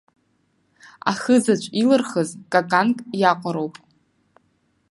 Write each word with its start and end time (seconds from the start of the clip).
Ахызаҵә 1.11 1.67
илырхыз 1.81 2.29
каканк 2.51 2.97
иаҟароуп. 3.21 3.75